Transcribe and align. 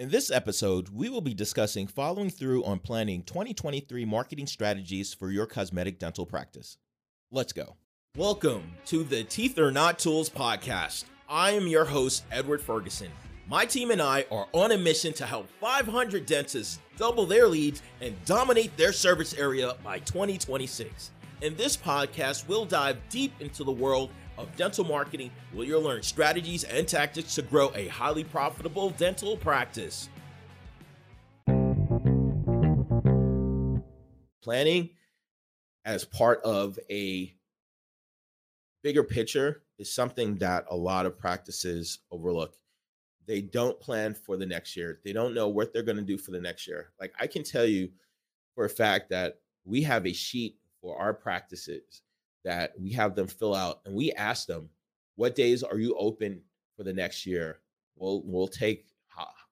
In 0.00 0.08
this 0.08 0.30
episode, 0.30 0.88
we 0.88 1.10
will 1.10 1.20
be 1.20 1.34
discussing 1.34 1.86
following 1.86 2.30
through 2.30 2.64
on 2.64 2.78
planning 2.78 3.22
2023 3.22 4.06
marketing 4.06 4.46
strategies 4.46 5.12
for 5.12 5.30
your 5.30 5.44
cosmetic 5.44 5.98
dental 5.98 6.24
practice. 6.24 6.78
Let's 7.30 7.52
go. 7.52 7.76
Welcome 8.16 8.62
to 8.86 9.04
the 9.04 9.24
Teeth 9.24 9.58
Are 9.58 9.70
Not 9.70 9.98
Tools 9.98 10.30
podcast. 10.30 11.04
I 11.28 11.50
am 11.50 11.66
your 11.66 11.84
host, 11.84 12.24
Edward 12.32 12.62
Ferguson. 12.62 13.10
My 13.46 13.66
team 13.66 13.90
and 13.90 14.00
I 14.00 14.24
are 14.32 14.48
on 14.54 14.72
a 14.72 14.78
mission 14.78 15.12
to 15.12 15.26
help 15.26 15.50
500 15.60 16.24
dentists 16.24 16.78
double 16.96 17.26
their 17.26 17.46
leads 17.46 17.82
and 18.00 18.16
dominate 18.24 18.74
their 18.78 18.94
service 18.94 19.34
area 19.34 19.74
by 19.84 19.98
2026. 19.98 21.10
In 21.42 21.54
this 21.56 21.76
podcast, 21.76 22.48
we'll 22.48 22.64
dive 22.64 22.96
deep 23.10 23.34
into 23.38 23.64
the 23.64 23.72
world 23.72 24.08
of 24.38 24.54
dental 24.56 24.84
marketing 24.84 25.30
where 25.52 25.66
you'll 25.66 25.82
learn 25.82 26.02
strategies 26.02 26.64
and 26.64 26.86
tactics 26.88 27.34
to 27.34 27.42
grow 27.42 27.70
a 27.74 27.88
highly 27.88 28.24
profitable 28.24 28.90
dental 28.90 29.36
practice. 29.36 30.08
Planning 34.42 34.90
as 35.84 36.04
part 36.04 36.40
of 36.42 36.78
a 36.90 37.34
bigger 38.82 39.04
picture 39.04 39.62
is 39.78 39.92
something 39.92 40.36
that 40.36 40.64
a 40.70 40.76
lot 40.76 41.06
of 41.06 41.18
practices 41.18 42.00
overlook. 42.10 42.54
They 43.26 43.40
don't 43.40 43.78
plan 43.80 44.14
for 44.14 44.36
the 44.36 44.46
next 44.46 44.76
year. 44.76 45.00
They 45.04 45.12
don't 45.12 45.34
know 45.34 45.48
what 45.48 45.72
they're 45.72 45.82
going 45.82 45.96
to 45.96 46.02
do 46.02 46.18
for 46.18 46.30
the 46.30 46.40
next 46.40 46.66
year. 46.66 46.90
Like 47.00 47.12
I 47.20 47.26
can 47.26 47.44
tell 47.44 47.66
you 47.66 47.90
for 48.54 48.64
a 48.64 48.70
fact 48.70 49.10
that 49.10 49.38
we 49.64 49.82
have 49.82 50.06
a 50.06 50.12
sheet 50.12 50.56
for 50.80 50.98
our 50.98 51.12
practices 51.12 52.02
that 52.44 52.72
we 52.78 52.92
have 52.92 53.14
them 53.14 53.26
fill 53.26 53.54
out 53.54 53.80
and 53.84 53.94
we 53.94 54.12
ask 54.12 54.46
them 54.46 54.68
what 55.16 55.34
days 55.34 55.62
are 55.62 55.78
you 55.78 55.94
open 55.98 56.40
for 56.76 56.82
the 56.84 56.92
next 56.92 57.26
year? 57.26 57.58
We'll 57.96 58.22
we'll 58.24 58.48
take 58.48 58.86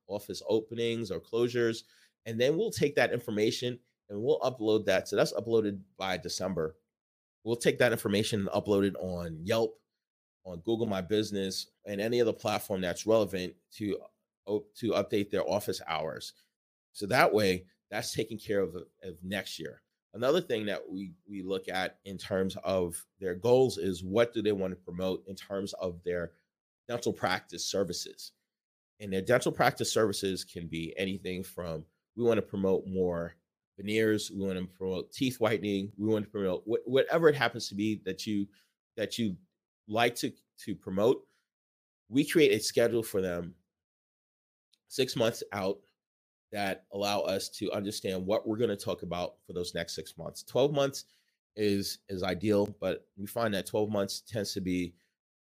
office 0.09 0.43
openings 0.49 1.11
or 1.11 1.21
closures 1.21 1.83
and 2.25 2.41
then 2.41 2.57
we'll 2.57 2.71
take 2.71 2.95
that 2.97 3.13
information 3.13 3.79
and 4.09 4.23
we'll 4.23 4.41
upload 4.41 4.87
that 4.87 5.07
so 5.07 5.17
that's 5.17 5.35
uploaded 5.35 5.81
by 5.99 6.17
december. 6.17 6.77
We'll 7.45 7.57
take 7.57 7.79
that 7.79 7.93
information 7.93 8.41
and 8.41 8.49
upload 8.49 8.85
it 8.87 8.97
on 8.97 9.39
yelp 9.43 9.79
on 10.45 10.61
google 10.61 10.87
my 10.87 11.03
business 11.03 11.67
and 11.85 12.01
any 12.01 12.21
other 12.21 12.33
platform 12.33 12.81
that's 12.81 13.07
relevant 13.07 13.55
to 13.75 13.99
to 14.47 14.93
update 14.93 15.31
their 15.31 15.47
office 15.47 15.83
hours. 15.87 16.33
So 16.95 17.05
that 17.07 17.35
way 17.35 17.67
that's 17.91 18.15
taken 18.15 18.39
care 18.39 18.61
of 18.61 18.75
of 18.75 19.17
next 19.23 19.59
year 19.59 19.83
Another 20.15 20.41
thing 20.41 20.67
that 20.67 20.81
we 20.89 21.13
we 21.29 21.43
look 21.43 21.69
at 21.69 21.99
in 22.05 22.17
terms 22.17 22.57
of 22.65 23.05
their 23.21 23.35
goals 23.35 23.77
is 23.77 24.03
what 24.03 24.33
do 24.33 24.43
they 24.43 24.53
want 24.53 24.73
to 24.73 24.77
promote 24.77 25.23
in 25.27 25.35
terms 25.35 25.75
of 25.75 26.03
their 26.05 26.33
dental 26.89 27.13
practice 27.13 27.65
services. 27.65 28.33
And 29.01 29.13
their 29.13 29.23
dental 29.23 29.53
practice 29.53 29.93
services 29.93 30.45
can 30.45 30.67
be 30.67 30.95
anything 30.97 31.45
from 31.45 31.85
we 32.17 32.25
want 32.25 32.39
to 32.39 32.43
promote 32.43 32.87
more 32.87 33.37
veneers, 33.77 34.31
we 34.35 34.45
want 34.45 34.59
to 34.59 34.67
promote 34.67 35.13
teeth 35.13 35.39
whitening, 35.39 35.93
we 35.97 36.09
want 36.09 36.25
to 36.25 36.31
promote 36.31 36.65
wh- 36.65 36.89
whatever 36.89 37.29
it 37.29 37.37
happens 37.37 37.69
to 37.69 37.75
be 37.75 38.01
that 38.05 38.27
you 38.27 38.47
that 38.97 39.19
you 39.19 39.37
like 39.87 40.15
to 40.17 40.33
to 40.65 40.75
promote. 40.75 41.23
We 42.09 42.25
create 42.25 42.53
a 42.53 42.61
schedule 42.65 43.03
for 43.03 43.21
them 43.21 43.55
6 44.89 45.15
months 45.17 45.43
out 45.53 45.79
that 46.53 46.85
allow 46.93 47.21
us 47.21 47.49
to 47.49 47.71
understand 47.73 48.25
what 48.25 48.47
we're 48.47 48.57
going 48.57 48.71
to 48.71 48.77
talk 48.77 49.03
about 49.03 49.35
for 49.47 49.53
those 49.53 49.75
next 49.75 49.95
six 49.95 50.17
months. 50.17 50.43
12 50.45 50.73
months 50.73 51.05
is 51.57 51.99
is 52.09 52.23
ideal, 52.23 52.75
but 52.81 53.07
we 53.17 53.27
find 53.27 53.53
that 53.55 53.67
12 53.67 53.91
months 53.91 54.23
tends 54.27 54.53
to 54.55 54.61
be 54.61 54.95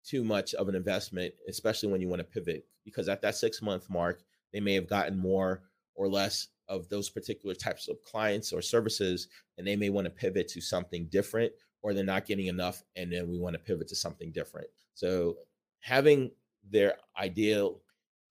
too 0.04 0.24
much 0.24 0.54
of 0.56 0.68
an 0.68 0.76
investment, 0.76 1.34
especially 1.48 1.92
when 1.92 2.02
you 2.02 2.08
want 2.08 2.20
to 2.20 2.24
pivot, 2.26 2.66
because 2.84 3.10
at 3.10 3.22
that 3.22 3.36
six 3.36 3.62
month 3.62 3.90
mark, 3.90 4.24
they 4.54 4.60
may 4.60 4.74
have 4.74 4.88
gotten 4.88 5.18
more 5.18 5.62
or 5.96 6.08
less 6.08 6.48
of 6.68 6.88
those 6.90 7.10
particular 7.10 7.56
types 7.56 7.88
of 7.88 8.02
clients 8.04 8.54
or 8.54 8.62
services, 8.62 9.28
and 9.58 9.68
they 9.68 9.76
may 9.76 9.90
want 9.90 10.06
to 10.06 10.12
pivot 10.12 10.48
to 10.48 10.62
something 10.62 11.08
different, 11.12 11.52
or 11.82 11.94
they're 11.94 12.04
not 12.04 12.26
getting 12.26 12.48
enough, 12.48 12.84
and 12.96 13.12
then 13.12 13.30
we 13.30 13.38
want 13.38 13.54
to 13.54 13.60
pivot 13.60 13.88
to 13.88 13.96
something 13.96 14.32
different. 14.32 14.68
So 14.94 15.38
having 15.82 16.32
their 16.70 16.96
ideal 17.20 17.82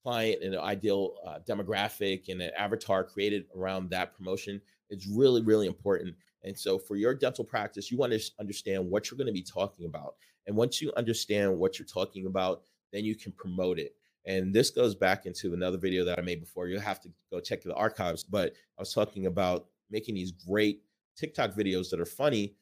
client 0.03 0.43
and 0.43 0.55
an 0.55 0.61
ideal 0.61 1.15
uh, 1.27 1.39
demographic 1.47 2.29
and 2.29 2.41
an 2.41 2.51
avatar 2.57 3.05
created 3.05 3.47
around 3.57 3.91
that 3.91 4.17
promotion 4.17 4.61
is 4.91 5.07
really, 5.07 5.43
really 5.43 5.67
important. 5.67 6.15
And 6.45 6.57
so, 6.57 6.79
for 6.79 6.97
your 6.97 7.15
dental 7.15 7.45
practice, 7.45 7.91
you 7.91 7.99
want 7.99 8.13
to 8.13 8.21
understand 8.39 8.89
what 8.89 9.11
you're 9.11 9.19
going 9.19 9.27
to 9.27 9.33
be 9.33 9.43
talking 9.43 9.87
about. 9.87 10.15
And 10.47 10.57
once 10.57 10.81
you 10.81 10.93
understand 10.97 11.59
what 11.59 11.79
you're 11.79 11.87
talking 11.87 12.27
about, 12.27 12.63
then 12.93 13.05
you 13.05 13.15
can 13.15 13.33
promote 13.33 13.79
it. 13.79 13.95
And 14.25 14.55
this 14.55 14.71
goes 14.71 14.95
back 14.95 15.27
into 15.27 15.53
another 15.53 15.79
video 15.79 16.05
that 16.05 16.19
I 16.19 16.23
made 16.23 16.41
before. 16.41 16.69
You'll 16.69 16.81
have 16.81 17.01
to 17.01 17.11
go 17.31 17.41
check 17.41 17.63
the 17.63 17.75
archives. 17.75 18.23
But 18.23 18.53
I 18.79 18.83
was 18.83 18.93
talking 18.93 19.27
about 19.27 19.67
making 19.91 20.15
these 20.15 20.33
great 20.33 20.83
TikTok 21.17 21.55
videos 21.55 21.91
that 21.91 22.01
are 22.01 22.07
funny, 22.07 22.55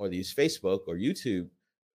or 0.00 0.08
these 0.08 0.34
Facebook 0.34 0.80
or 0.88 0.96
YouTube 0.96 1.48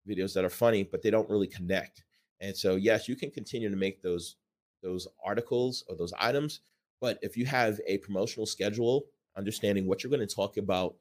videos 0.08 0.34
that 0.34 0.44
are 0.44 0.50
funny, 0.50 0.84
but 0.84 1.02
they 1.02 1.10
don't 1.10 1.30
really 1.30 1.48
connect. 1.48 2.04
And 2.42 2.56
so, 2.56 2.76
yes, 2.76 3.08
you 3.08 3.16
can 3.16 3.32
continue 3.32 3.70
to 3.70 3.78
make 3.78 4.02
those 4.02 4.36
those 4.84 5.08
articles 5.26 5.84
or 5.88 5.96
those 5.96 6.14
items. 6.20 6.60
But 7.02 7.18
if 7.22 7.36
you 7.36 7.46
have 7.46 7.80
a 7.88 7.98
promotional 8.00 8.46
schedule, 8.46 9.06
understanding 9.36 9.88
what 9.88 10.04
you're 10.04 10.12
going 10.12 10.26
to 10.26 10.36
talk 10.36 10.58
about 10.58 10.96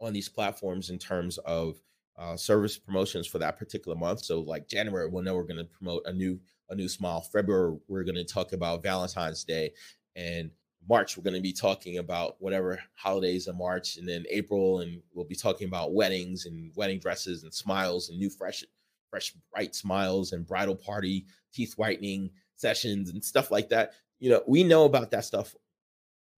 on 0.00 0.12
these 0.12 0.28
platforms 0.28 0.90
in 0.90 0.98
terms 0.98 1.38
of 1.38 1.80
uh, 2.18 2.36
service 2.36 2.78
promotions 2.78 3.26
for 3.26 3.38
that 3.38 3.58
particular 3.58 3.96
month. 3.96 4.24
So 4.24 4.40
like 4.40 4.68
January, 4.68 5.08
we'll 5.08 5.22
know 5.22 5.34
we're 5.34 5.44
going 5.44 5.58
to 5.58 5.64
promote 5.64 6.02
a 6.06 6.12
new 6.12 6.40
a 6.68 6.74
new 6.74 6.88
smile. 6.88 7.20
February, 7.20 7.76
we're 7.86 8.02
going 8.02 8.16
to 8.16 8.24
talk 8.24 8.52
about 8.52 8.82
Valentine's 8.82 9.44
Day, 9.44 9.72
and 10.16 10.50
March, 10.88 11.16
we're 11.16 11.22
going 11.22 11.34
to 11.34 11.40
be 11.40 11.52
talking 11.52 11.98
about 11.98 12.36
whatever 12.40 12.80
holidays 12.94 13.46
in 13.46 13.56
March, 13.56 13.96
and 13.96 14.08
then 14.08 14.24
April, 14.30 14.80
and 14.80 15.00
we'll 15.14 15.24
be 15.24 15.36
talking 15.36 15.68
about 15.68 15.94
weddings 15.94 16.46
and 16.46 16.72
wedding 16.74 16.98
dresses 16.98 17.44
and 17.44 17.54
smiles 17.54 18.08
and 18.08 18.18
new 18.18 18.30
fresh 18.30 18.64
fresh 19.10 19.32
bright 19.52 19.74
smiles 19.74 20.32
and 20.32 20.46
bridal 20.46 20.74
party 20.74 21.26
teeth 21.52 21.74
whitening 21.76 22.30
sessions 22.56 23.10
and 23.10 23.24
stuff 23.24 23.50
like 23.50 23.68
that. 23.68 23.92
You 24.18 24.30
know, 24.30 24.42
we 24.46 24.64
know 24.64 24.84
about 24.84 25.10
that 25.10 25.24
stuff 25.24 25.54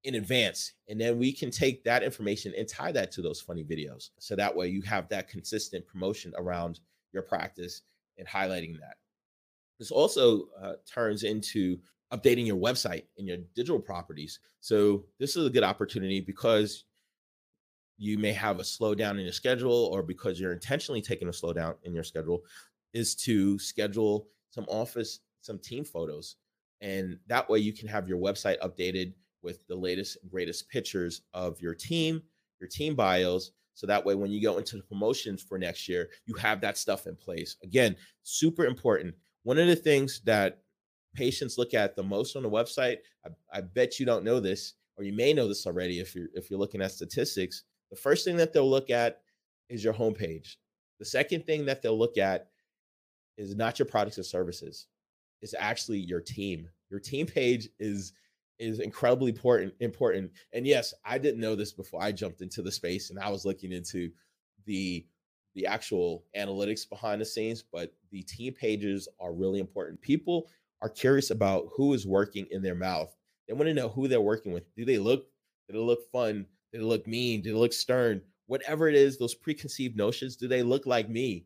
in 0.04 0.14
advance 0.14 0.72
and 0.88 1.00
then 1.00 1.18
we 1.18 1.32
can 1.32 1.50
take 1.50 1.82
that 1.84 2.02
information 2.02 2.52
and 2.56 2.68
tie 2.68 2.92
that 2.92 3.10
to 3.10 3.20
those 3.20 3.40
funny 3.40 3.64
videos 3.64 4.10
so 4.18 4.36
that 4.36 4.54
way 4.54 4.68
you 4.68 4.80
have 4.82 5.08
that 5.08 5.28
consistent 5.28 5.86
promotion 5.86 6.32
around 6.38 6.80
your 7.12 7.22
practice 7.22 7.82
and 8.16 8.26
highlighting 8.26 8.78
that 8.78 8.96
this 9.78 9.90
also 9.90 10.44
uh, 10.62 10.74
turns 10.86 11.24
into 11.24 11.78
updating 12.12 12.46
your 12.46 12.56
website 12.56 13.04
and 13.18 13.26
your 13.26 13.38
digital 13.56 13.80
properties 13.80 14.38
so 14.60 15.04
this 15.18 15.36
is 15.36 15.46
a 15.46 15.50
good 15.50 15.64
opportunity 15.64 16.20
because 16.20 16.84
you 17.96 18.18
may 18.18 18.32
have 18.32 18.60
a 18.60 18.62
slowdown 18.62 19.18
in 19.18 19.24
your 19.24 19.32
schedule 19.32 19.90
or 19.92 20.04
because 20.04 20.38
you're 20.38 20.52
intentionally 20.52 21.02
taking 21.02 21.26
a 21.26 21.32
slowdown 21.32 21.74
in 21.82 21.92
your 21.92 22.04
schedule 22.04 22.44
is 22.94 23.16
to 23.16 23.58
schedule 23.58 24.28
some 24.50 24.64
office 24.68 25.20
some 25.40 25.58
team 25.58 25.84
photos. 25.84 26.36
And 26.80 27.18
that 27.26 27.48
way 27.48 27.58
you 27.58 27.72
can 27.72 27.88
have 27.88 28.08
your 28.08 28.18
website 28.18 28.58
updated 28.60 29.12
with 29.42 29.66
the 29.66 29.74
latest 29.74 30.18
greatest 30.28 30.68
pictures 30.68 31.22
of 31.32 31.60
your 31.60 31.74
team, 31.74 32.22
your 32.60 32.68
team 32.68 32.94
bios. 32.94 33.52
So 33.74 33.86
that 33.86 34.04
way, 34.04 34.14
when 34.16 34.30
you 34.30 34.42
go 34.42 34.58
into 34.58 34.76
the 34.76 34.82
promotions 34.82 35.42
for 35.42 35.58
next 35.58 35.88
year, 35.88 36.08
you 36.26 36.34
have 36.34 36.60
that 36.62 36.76
stuff 36.76 37.06
in 37.06 37.14
place. 37.14 37.56
Again, 37.62 37.96
super 38.24 38.66
important. 38.66 39.14
One 39.44 39.58
of 39.58 39.68
the 39.68 39.76
things 39.76 40.20
that 40.24 40.58
patients 41.14 41.58
look 41.58 41.74
at 41.74 41.94
the 41.94 42.02
most 42.02 42.34
on 42.34 42.42
the 42.42 42.50
website, 42.50 42.98
I, 43.24 43.58
I 43.58 43.60
bet 43.60 44.00
you 44.00 44.06
don't 44.06 44.24
know 44.24 44.40
this, 44.40 44.74
or 44.96 45.04
you 45.04 45.12
may 45.12 45.32
know 45.32 45.46
this 45.46 45.66
already 45.66 46.00
if 46.00 46.14
you're 46.14 46.28
if 46.34 46.50
you're 46.50 46.58
looking 46.58 46.82
at 46.82 46.92
statistics. 46.92 47.64
The 47.90 47.96
first 47.96 48.24
thing 48.24 48.36
that 48.36 48.52
they'll 48.52 48.68
look 48.68 48.90
at 48.90 49.20
is 49.68 49.84
your 49.84 49.94
homepage. 49.94 50.56
The 50.98 51.04
second 51.04 51.46
thing 51.46 51.64
that 51.66 51.80
they'll 51.80 51.98
look 51.98 52.18
at 52.18 52.48
is 53.36 53.54
not 53.54 53.78
your 53.78 53.86
products 53.86 54.18
or 54.18 54.24
services 54.24 54.88
is 55.42 55.54
actually 55.58 55.98
your 55.98 56.20
team. 56.20 56.68
Your 56.90 57.00
team 57.00 57.26
page 57.26 57.68
is 57.78 58.12
is 58.58 58.80
incredibly 58.80 59.30
important 59.30 59.72
important. 59.80 60.32
And 60.52 60.66
yes, 60.66 60.92
I 61.04 61.18
didn't 61.18 61.40
know 61.40 61.54
this 61.54 61.72
before 61.72 62.02
I 62.02 62.12
jumped 62.12 62.40
into 62.40 62.62
the 62.62 62.72
space 62.72 63.10
and 63.10 63.18
I 63.18 63.30
was 63.30 63.44
looking 63.44 63.72
into 63.72 64.10
the 64.66 65.06
the 65.54 65.66
actual 65.66 66.24
analytics 66.36 66.88
behind 66.88 67.20
the 67.20 67.24
scenes, 67.24 67.62
but 67.62 67.92
the 68.10 68.22
team 68.22 68.52
pages 68.52 69.08
are 69.20 69.32
really 69.32 69.60
important. 69.60 70.00
People 70.00 70.48
are 70.82 70.88
curious 70.88 71.30
about 71.30 71.68
who 71.74 71.94
is 71.94 72.06
working 72.06 72.46
in 72.50 72.62
their 72.62 72.74
mouth. 72.74 73.14
They 73.46 73.54
want 73.54 73.66
to 73.66 73.74
know 73.74 73.88
who 73.88 74.08
they're 74.08 74.20
working 74.20 74.52
with. 74.52 74.72
Do 74.74 74.84
they 74.84 74.98
look 74.98 75.26
do 75.68 75.74
they 75.74 75.84
look 75.84 76.10
fun? 76.10 76.46
Do 76.72 76.78
they 76.78 76.84
look 76.84 77.06
mean? 77.06 77.42
Do 77.42 77.52
they 77.52 77.58
look 77.58 77.72
stern? 77.72 78.22
Whatever 78.46 78.88
it 78.88 78.94
is, 78.94 79.18
those 79.18 79.34
preconceived 79.34 79.96
notions, 79.96 80.36
do 80.36 80.48
they 80.48 80.62
look 80.62 80.86
like 80.86 81.08
me? 81.08 81.44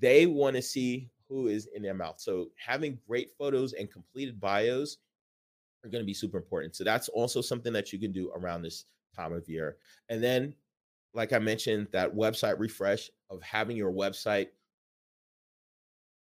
They 0.00 0.26
want 0.26 0.56
to 0.56 0.62
see 0.62 1.10
who 1.30 1.46
is 1.46 1.68
in 1.74 1.82
their 1.82 1.94
mouth. 1.94 2.20
So 2.20 2.48
having 2.56 2.98
great 3.08 3.30
photos 3.38 3.72
and 3.72 3.90
completed 3.90 4.38
bios 4.38 4.98
are 5.84 5.88
going 5.88 6.02
to 6.02 6.06
be 6.06 6.12
super 6.12 6.36
important. 6.36 6.76
So 6.76 6.84
that's 6.84 7.08
also 7.08 7.40
something 7.40 7.72
that 7.72 7.92
you 7.92 7.98
can 7.98 8.12
do 8.12 8.30
around 8.36 8.62
this 8.62 8.84
time 9.16 9.32
of 9.32 9.48
year. 9.48 9.76
And 10.10 10.22
then, 10.22 10.54
like 11.14 11.32
I 11.32 11.38
mentioned, 11.38 11.88
that 11.92 12.14
website 12.14 12.58
refresh 12.58 13.08
of 13.30 13.42
having 13.42 13.76
your 13.76 13.92
website 13.92 14.48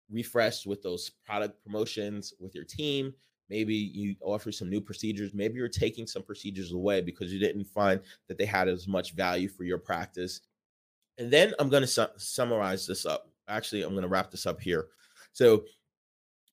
refreshed 0.09 0.65
with 0.65 0.81
those 0.81 1.09
product 1.25 1.61
promotions 1.63 2.33
with 2.39 2.55
your 2.55 2.63
team, 2.63 3.13
Maybe 3.49 3.73
you 3.75 4.15
offer 4.21 4.51
some 4.51 4.69
new 4.69 4.79
procedures. 4.79 5.33
Maybe 5.33 5.55
you're 5.55 5.67
taking 5.67 6.05
some 6.05 6.23
procedures 6.23 6.71
away 6.71 7.01
because 7.01 7.33
you 7.33 7.39
didn't 7.39 7.65
find 7.65 7.99
that 8.27 8.37
they 8.37 8.45
had 8.45 8.67
as 8.67 8.87
much 8.87 9.13
value 9.13 9.49
for 9.49 9.63
your 9.63 9.79
practice. 9.79 10.41
And 11.17 11.31
then 11.31 11.53
I'm 11.59 11.69
going 11.69 11.81
to 11.81 11.87
su- 11.87 12.05
summarize 12.17 12.85
this 12.85 13.05
up. 13.05 13.31
Actually, 13.47 13.81
I'm 13.81 13.91
going 13.91 14.03
to 14.03 14.07
wrap 14.07 14.29
this 14.29 14.45
up 14.45 14.61
here. 14.61 14.87
So 15.39 15.63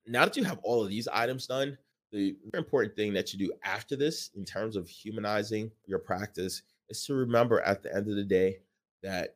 now 0.06 0.24
that 0.26 0.36
you 0.36 0.44
have 0.44 0.60
all 0.62 0.80
of 0.80 0.88
these 0.88 1.08
items 1.08 1.48
done, 1.48 1.76
the 2.12 2.36
important 2.54 2.94
thing 2.94 3.12
that 3.14 3.32
you 3.32 3.38
do 3.40 3.52
after 3.64 3.96
this 3.96 4.30
in 4.36 4.44
terms 4.44 4.76
of 4.76 4.88
humanizing 4.88 5.72
your 5.86 5.98
practice 5.98 6.62
is 6.88 7.04
to 7.06 7.14
remember 7.14 7.60
at 7.62 7.82
the 7.82 7.92
end 7.92 8.08
of 8.08 8.14
the 8.14 8.22
day 8.22 8.58
that 9.02 9.34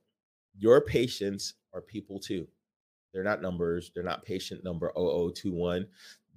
your 0.56 0.80
patients 0.80 1.54
are 1.74 1.80
people 1.80 2.20
too. 2.20 2.46
They're 3.12 3.24
not 3.24 3.42
numbers, 3.42 3.90
they're 3.92 4.04
not 4.04 4.24
patient 4.24 4.62
number 4.62 4.92
0021. 4.94 5.84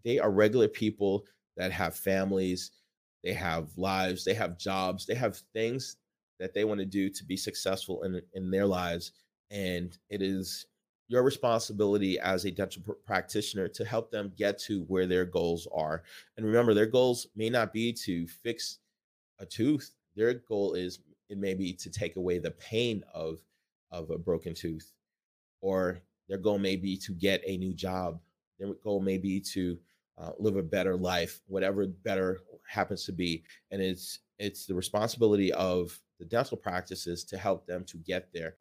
They 0.03 0.17
are 0.17 0.31
regular 0.31 0.67
people 0.67 1.27
that 1.55 1.71
have 1.71 1.95
families, 1.95 2.71
they 3.23 3.33
have 3.33 3.69
lives, 3.77 4.25
they 4.25 4.33
have 4.33 4.57
jobs, 4.57 5.05
they 5.05 5.13
have 5.13 5.37
things 5.53 5.97
that 6.39 6.55
they 6.55 6.63
want 6.63 6.79
to 6.79 6.85
do 6.87 7.11
to 7.11 7.23
be 7.23 7.37
successful 7.37 8.01
in, 8.01 8.19
in 8.33 8.49
their 8.49 8.65
lives. 8.65 9.11
And 9.51 9.95
it 10.09 10.23
is 10.23 10.65
your 11.13 11.21
responsibility 11.21 12.17
as 12.17 12.43
a 12.43 12.51
dental 12.51 12.81
pr- 12.81 12.91
practitioner 13.05 13.67
to 13.67 13.85
help 13.85 14.09
them 14.09 14.33
get 14.35 14.57
to 14.57 14.81
where 14.85 15.05
their 15.05 15.25
goals 15.25 15.67
are. 15.71 16.01
And 16.35 16.45
remember, 16.45 16.73
their 16.73 16.87
goals 16.87 17.27
may 17.35 17.51
not 17.51 17.71
be 17.71 17.93
to 18.05 18.25
fix 18.25 18.79
a 19.37 19.45
tooth. 19.45 19.91
Their 20.15 20.33
goal 20.33 20.73
is 20.73 20.99
it 21.29 21.37
may 21.37 21.53
be 21.53 21.71
to 21.73 21.91
take 21.91 22.15
away 22.15 22.39
the 22.39 22.51
pain 22.51 23.03
of 23.13 23.37
of 23.91 24.09
a 24.09 24.17
broken 24.17 24.55
tooth, 24.55 24.91
or 25.61 25.99
their 26.27 26.39
goal 26.39 26.57
may 26.57 26.77
be 26.77 26.97
to 26.97 27.11
get 27.11 27.43
a 27.45 27.57
new 27.57 27.75
job. 27.75 28.19
Their 28.57 28.73
goal 28.83 28.99
may 28.99 29.19
be 29.19 29.39
to 29.53 29.77
uh, 30.17 30.31
live 30.39 30.57
a 30.57 30.63
better 30.63 30.95
life, 30.95 31.41
whatever 31.45 31.85
better 31.85 32.39
happens 32.67 33.05
to 33.05 33.11
be. 33.11 33.43
And 33.69 33.83
it's 33.83 34.17
it's 34.39 34.65
the 34.65 34.73
responsibility 34.73 35.53
of 35.53 35.99
the 36.17 36.25
dental 36.25 36.57
practices 36.57 37.23
to 37.25 37.37
help 37.37 37.67
them 37.67 37.83
to 37.85 37.97
get 37.97 38.33
there. 38.33 38.55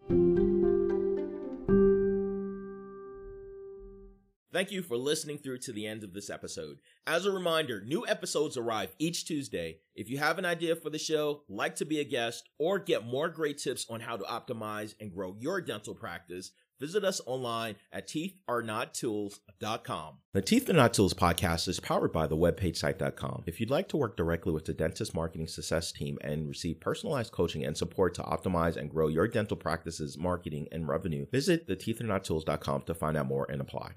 Thank 4.62 4.70
you 4.70 4.82
for 4.82 4.96
listening 4.96 5.38
through 5.38 5.58
to 5.58 5.72
the 5.72 5.88
end 5.88 6.04
of 6.04 6.14
this 6.14 6.30
episode. 6.30 6.78
As 7.04 7.26
a 7.26 7.32
reminder, 7.32 7.82
new 7.84 8.06
episodes 8.06 8.56
arrive 8.56 8.94
each 9.00 9.26
Tuesday. 9.26 9.78
If 9.96 10.08
you 10.08 10.18
have 10.18 10.38
an 10.38 10.44
idea 10.44 10.76
for 10.76 10.88
the 10.88 11.00
show, 11.00 11.42
like 11.48 11.74
to 11.76 11.84
be 11.84 11.98
a 11.98 12.04
guest, 12.04 12.48
or 12.60 12.78
get 12.78 13.04
more 13.04 13.28
great 13.28 13.58
tips 13.58 13.84
on 13.90 13.98
how 13.98 14.16
to 14.16 14.22
optimize 14.22 14.94
and 15.00 15.12
grow 15.12 15.34
your 15.40 15.60
dental 15.60 15.96
practice, 15.96 16.52
visit 16.78 17.02
us 17.02 17.20
online 17.26 17.74
at 17.92 18.08
teetharenottools.com. 18.08 20.18
The 20.32 20.42
Teeth 20.42 20.70
Are 20.70 20.74
Not 20.74 20.94
Tools 20.94 21.12
podcast 21.12 21.66
is 21.66 21.80
powered 21.80 22.12
by 22.12 22.28
the 22.28 22.36
webpagesite.com. 22.36 23.42
If 23.46 23.58
you'd 23.58 23.68
like 23.68 23.88
to 23.88 23.96
work 23.96 24.16
directly 24.16 24.52
with 24.52 24.66
the 24.66 24.74
dentist 24.74 25.12
marketing 25.12 25.48
success 25.48 25.90
team 25.90 26.18
and 26.20 26.48
receive 26.48 26.78
personalized 26.78 27.32
coaching 27.32 27.64
and 27.64 27.76
support 27.76 28.14
to 28.14 28.22
optimize 28.22 28.76
and 28.76 28.88
grow 28.88 29.08
your 29.08 29.26
dental 29.26 29.56
practice's 29.56 30.16
marketing 30.16 30.68
and 30.70 30.86
revenue, 30.86 31.26
visit 31.32 31.66
the 31.66 31.74
teetharenottools.com 31.74 32.82
to 32.82 32.94
find 32.94 33.16
out 33.16 33.26
more 33.26 33.50
and 33.50 33.60
apply. 33.60 33.90